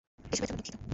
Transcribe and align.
এসবের 0.31 0.47
জন্য 0.49 0.59
দুঃখিত। 0.59 0.75